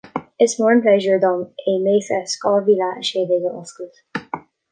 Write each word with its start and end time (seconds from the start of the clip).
Is 0.45 0.53
mór 0.61 0.71
an 0.75 0.79
pléisiúr 0.85 1.19
dom 1.25 1.43
é 1.73 1.75
MayFest 1.83 2.37
dhá 2.45 2.55
mhíle 2.69 2.87
a 2.89 3.05
sé 3.11 3.25
déag 3.33 3.47
a 3.51 3.55
oscailt 3.61 4.03